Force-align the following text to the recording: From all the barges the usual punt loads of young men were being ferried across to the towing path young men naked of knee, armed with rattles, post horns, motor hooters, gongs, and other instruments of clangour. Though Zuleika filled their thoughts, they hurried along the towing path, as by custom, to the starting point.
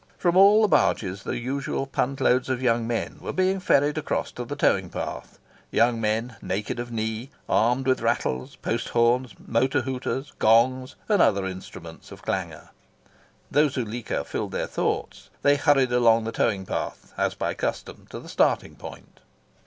From 0.17 0.35
all 0.35 0.63
the 0.63 0.67
barges 0.67 1.21
the 1.21 1.37
usual 1.37 1.85
punt 1.85 2.19
loads 2.19 2.49
of 2.49 2.59
young 2.59 2.87
men 2.87 3.19
were 3.21 3.31
being 3.31 3.59
ferried 3.59 3.99
across 3.99 4.31
to 4.31 4.43
the 4.43 4.55
towing 4.55 4.89
path 4.89 5.37
young 5.69 6.01
men 6.01 6.37
naked 6.41 6.79
of 6.79 6.91
knee, 6.91 7.29
armed 7.47 7.85
with 7.85 8.01
rattles, 8.01 8.55
post 8.55 8.89
horns, 8.89 9.35
motor 9.37 9.81
hooters, 9.81 10.33
gongs, 10.39 10.95
and 11.07 11.21
other 11.21 11.45
instruments 11.45 12.11
of 12.11 12.23
clangour. 12.23 12.71
Though 13.51 13.67
Zuleika 13.69 14.23
filled 14.23 14.53
their 14.53 14.65
thoughts, 14.65 15.29
they 15.43 15.55
hurried 15.55 15.91
along 15.91 16.23
the 16.23 16.31
towing 16.31 16.65
path, 16.65 17.13
as 17.15 17.35
by 17.35 17.53
custom, 17.53 18.07
to 18.09 18.19
the 18.19 18.27
starting 18.27 18.75
point. 18.75 19.19